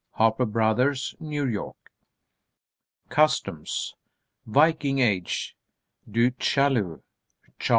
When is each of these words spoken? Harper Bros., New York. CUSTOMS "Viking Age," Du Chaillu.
Harper 0.13 0.47
Bros., 0.47 1.13
New 1.19 1.45
York. 1.45 1.91
CUSTOMS 3.09 3.93
"Viking 4.47 4.97
Age," 4.97 5.55
Du 6.09 6.31
Chaillu. 6.31 7.03